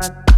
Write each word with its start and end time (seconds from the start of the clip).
Thank 0.00 0.33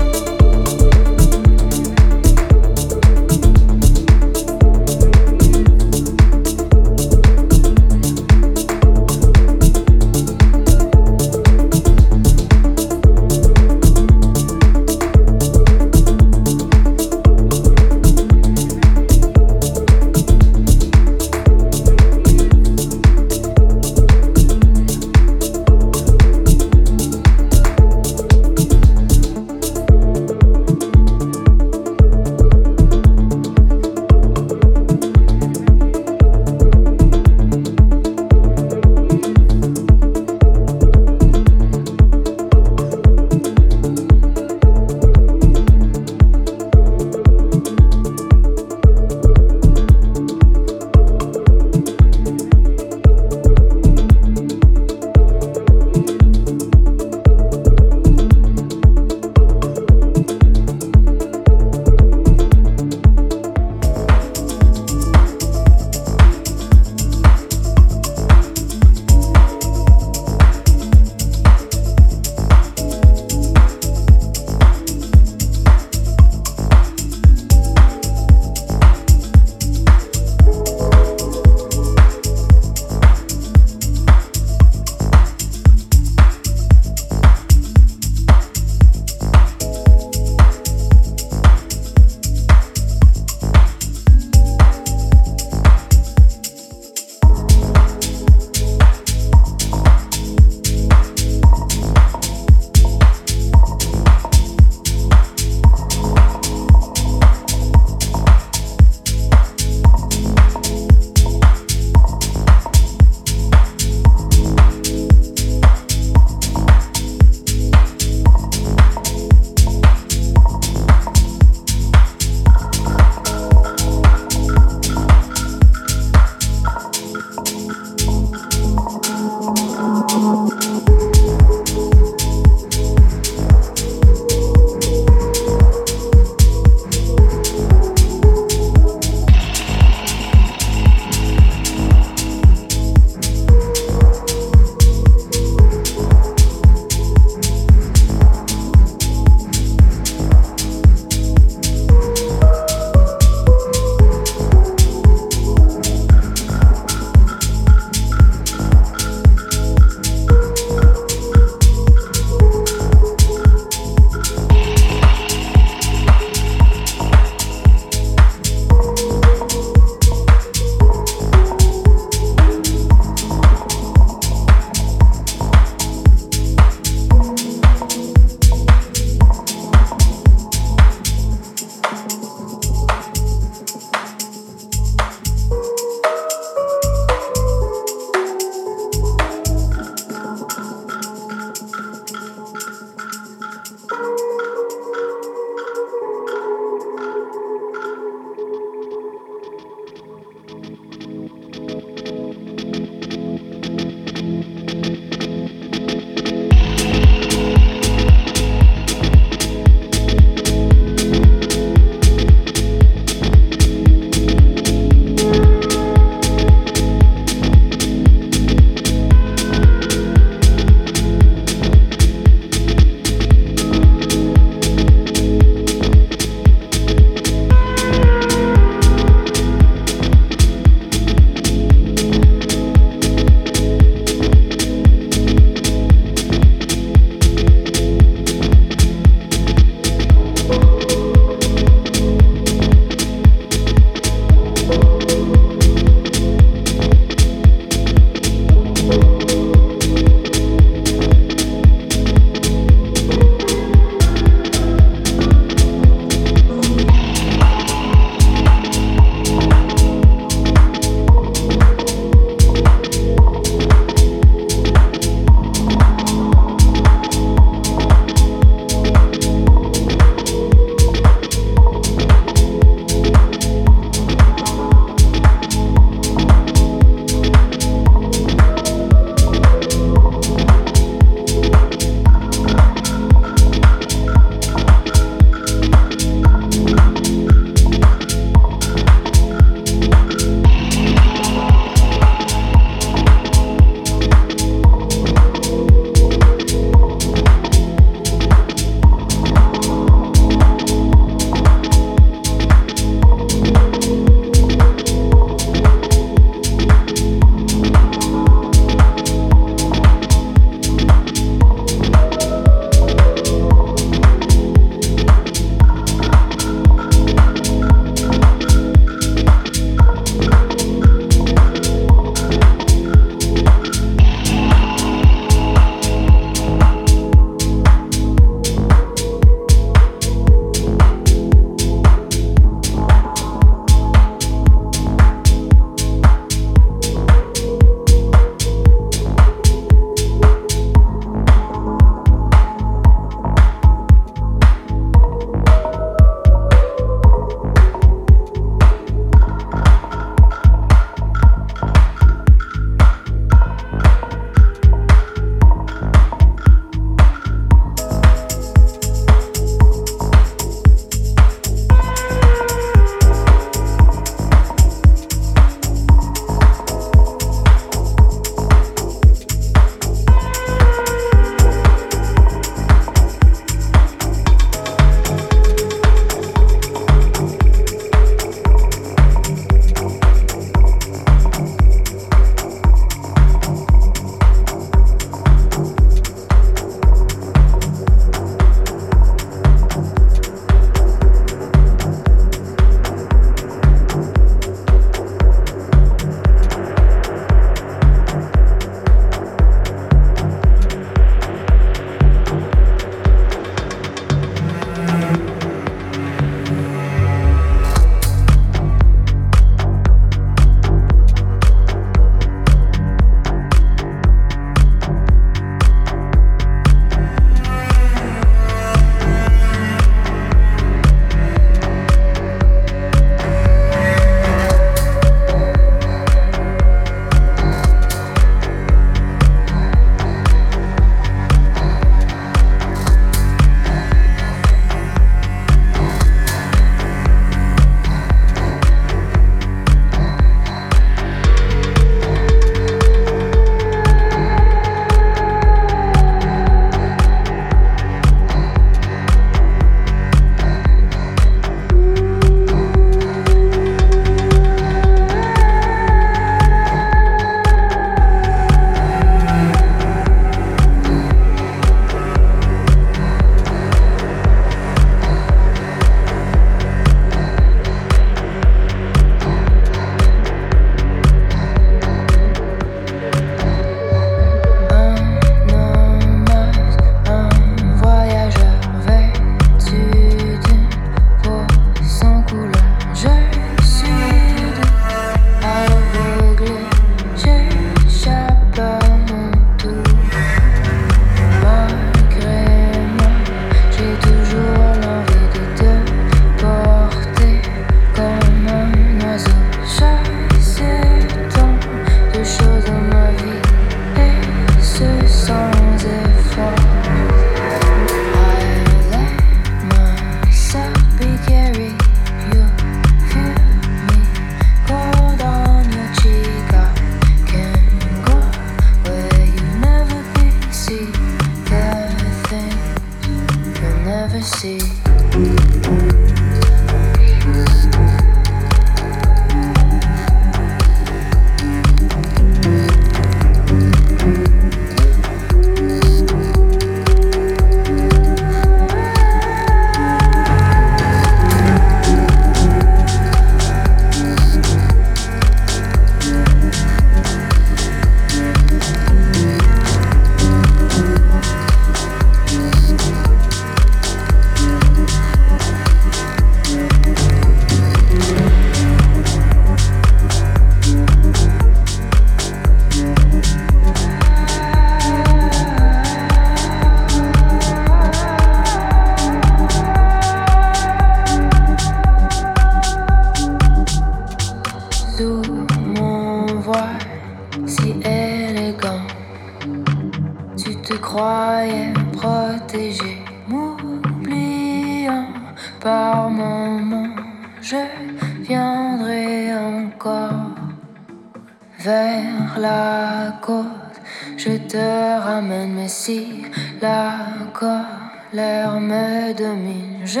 L'air 598.14 598.60
me 598.60 599.14
domine, 599.14 599.80
je 599.86 600.00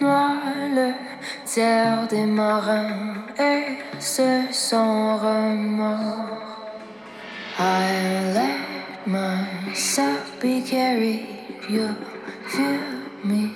noie 0.00 0.36
le 0.72 0.92
tiers 1.44 2.06
des 2.08 2.26
marins 2.26 3.26
et 3.36 3.78
ce 3.98 4.42
sans 4.52 5.16
remords. 5.16 6.38
I 7.58 8.32
let 8.34 9.04
myself 9.08 10.38
be 10.40 10.62
carried, 10.62 11.26
you 11.68 11.88
feel 12.46 12.78
me, 13.24 13.50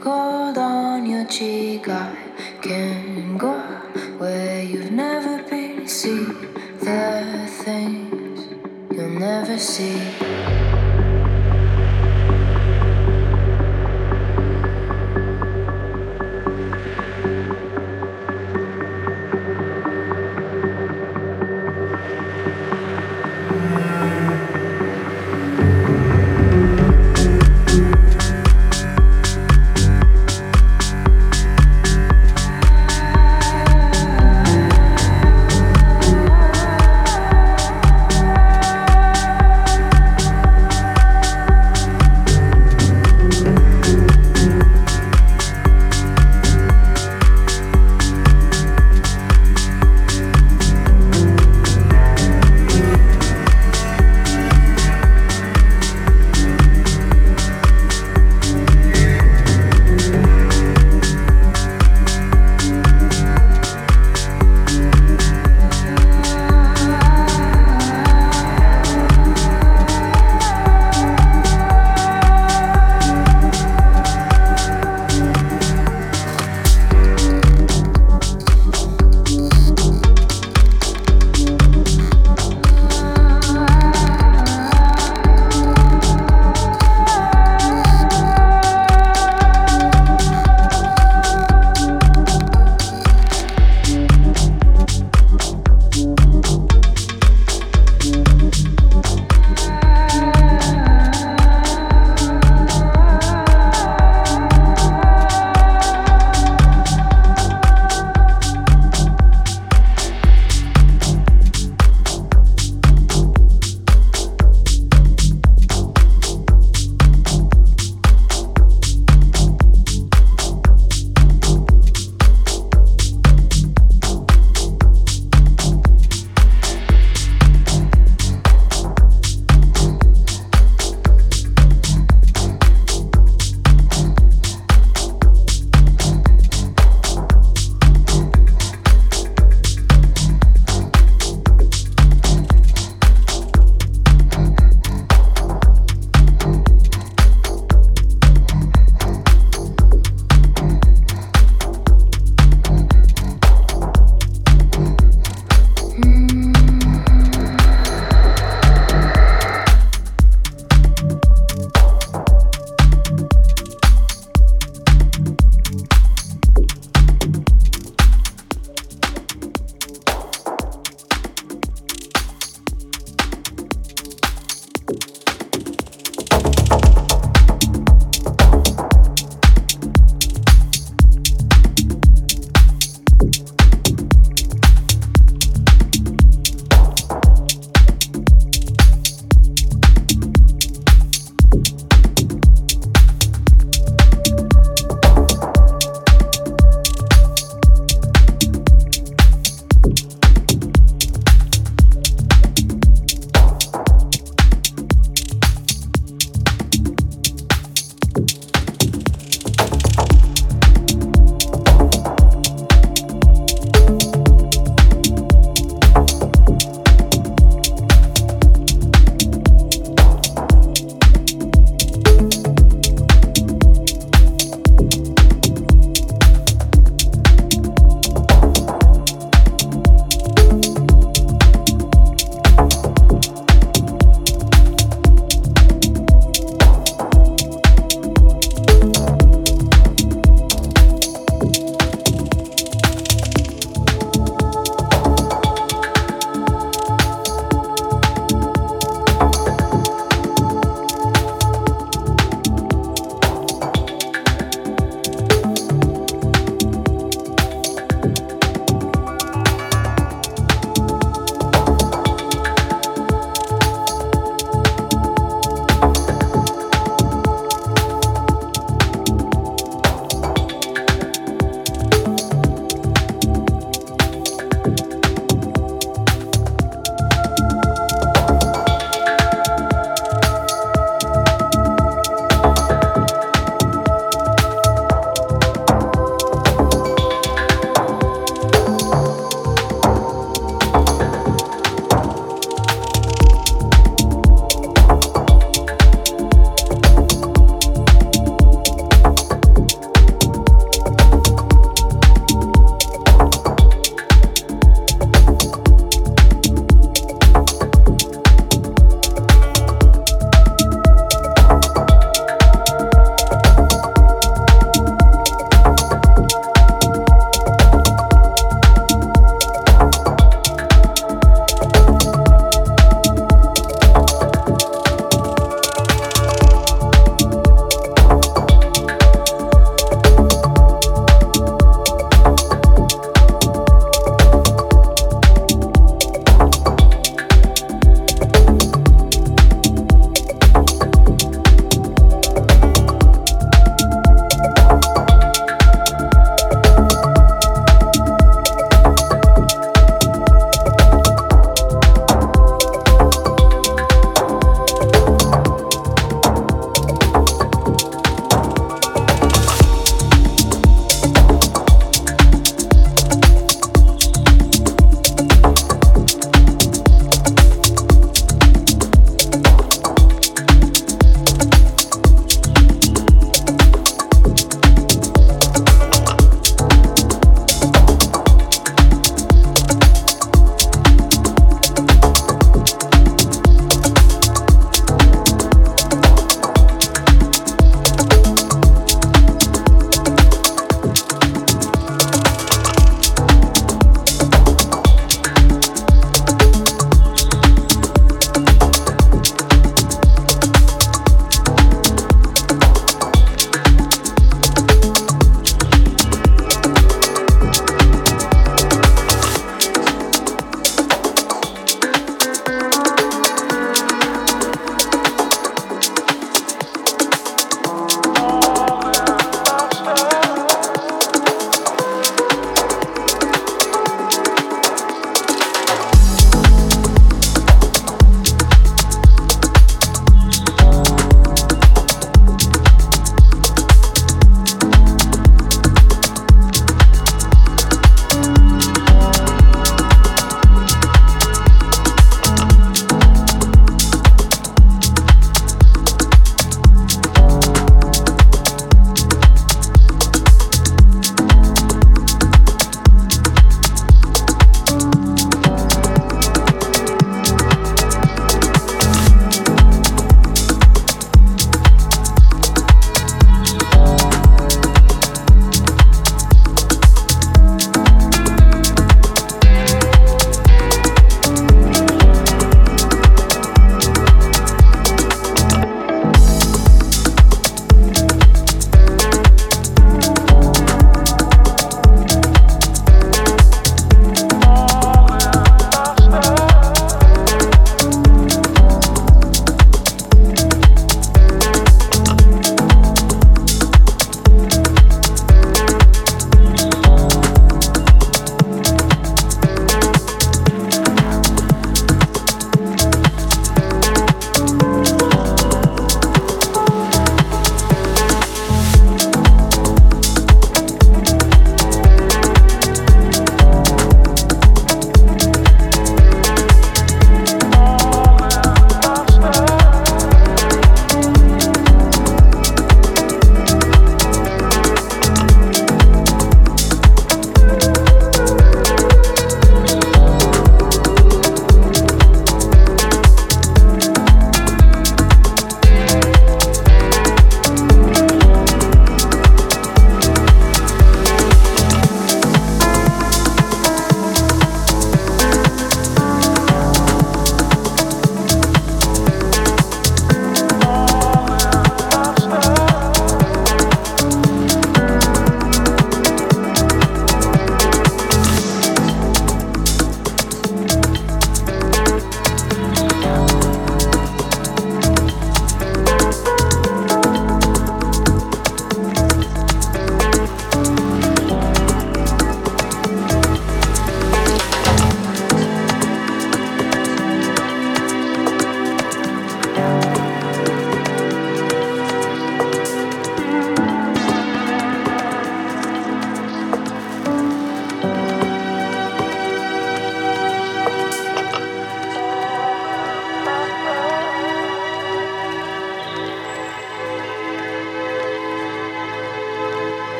gold 0.00 0.56
on 0.56 1.04
your 1.04 1.26
cheek. 1.26 1.86
I 1.86 2.08
can 2.62 3.36
go 3.36 3.60
where 4.16 4.62
you've 4.62 4.92
never 4.92 5.42
been, 5.50 5.86
see 5.86 6.24
the 6.80 7.46
things 7.62 8.40
you'll 8.90 9.20
never 9.20 9.58
see. 9.58 10.00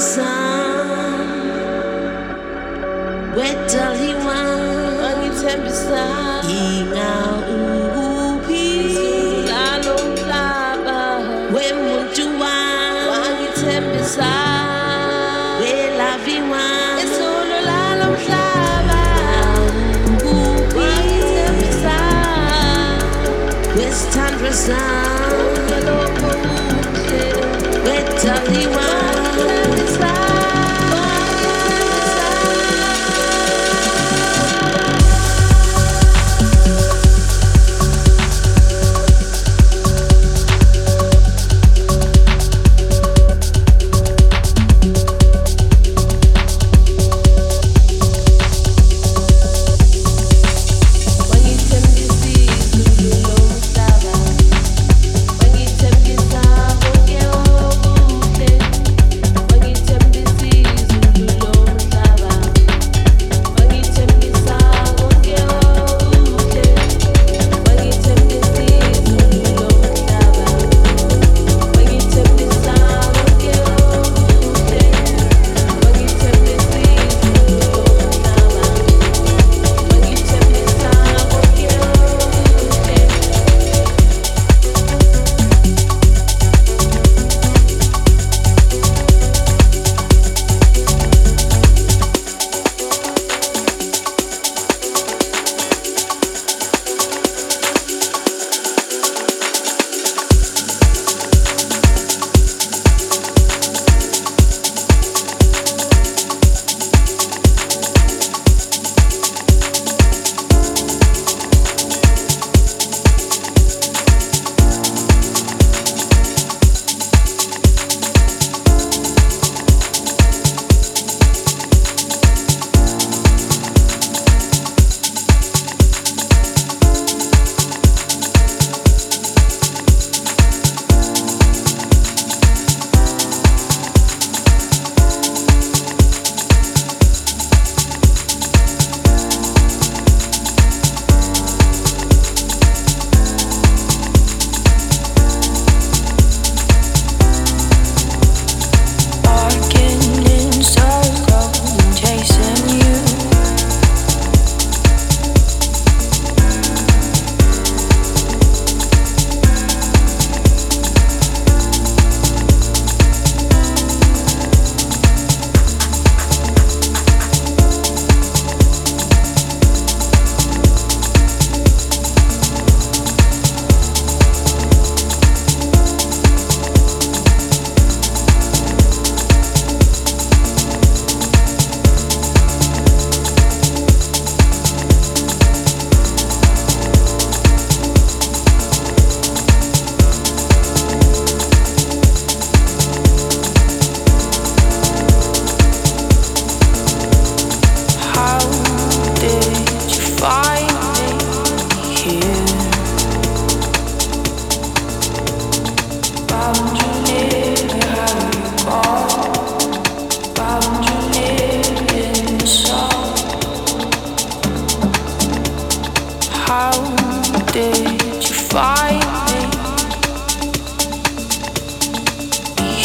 besar 0.00 1.20
Wedal 3.36 3.92
hilang 4.00 4.96
Angin 4.96 5.34
sen 5.36 5.60
besar 5.60 6.40
Ingau 6.48 7.44
ubi 8.00 8.96
Selalu 8.96 10.24
laba 10.24 11.20
Wemun 11.52 12.08
juang 12.16 13.12
Angin 13.12 13.52
sen 13.52 13.84
besar 13.92 15.60
Wela 15.60 16.16
viwan 16.24 16.96
Esolo 17.04 17.60
lalam 17.60 18.16
laba 18.24 19.04
Ubi 20.24 20.80
Angin 20.80 21.24
sen 21.28 21.52
besar 21.60 22.96
Westan 23.76 24.32
besar 24.40 25.19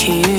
you. 0.08 0.35